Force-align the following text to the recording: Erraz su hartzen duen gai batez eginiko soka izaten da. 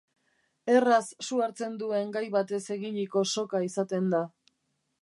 Erraz 0.75 1.03
su 1.27 1.37
hartzen 1.47 1.75
duen 1.83 2.15
gai 2.17 2.25
batez 2.37 2.63
eginiko 2.79 3.25
soka 3.35 3.63
izaten 3.69 4.11
da. 4.17 4.27